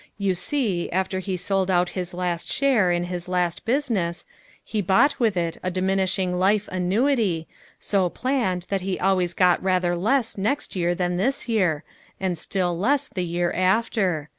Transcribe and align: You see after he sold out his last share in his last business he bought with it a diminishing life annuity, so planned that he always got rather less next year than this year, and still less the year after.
You 0.17 0.33
see 0.33 0.89
after 0.89 1.19
he 1.19 1.37
sold 1.37 1.69
out 1.69 1.89
his 1.89 2.11
last 2.11 2.51
share 2.51 2.91
in 2.91 3.03
his 3.03 3.27
last 3.27 3.65
business 3.65 4.25
he 4.63 4.81
bought 4.81 5.19
with 5.19 5.37
it 5.37 5.59
a 5.61 5.69
diminishing 5.69 6.39
life 6.39 6.67
annuity, 6.71 7.45
so 7.79 8.09
planned 8.09 8.65
that 8.69 8.81
he 8.81 8.99
always 8.99 9.35
got 9.35 9.61
rather 9.61 9.95
less 9.95 10.39
next 10.39 10.75
year 10.75 10.95
than 10.95 11.17
this 11.17 11.47
year, 11.47 11.83
and 12.19 12.35
still 12.35 12.75
less 12.75 13.09
the 13.09 13.23
year 13.23 13.51
after. 13.53 14.29